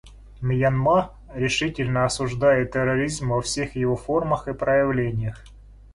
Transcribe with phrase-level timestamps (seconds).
[0.41, 5.43] Мьянма решительно осуждает терроризм во всех его формах и проявлениях.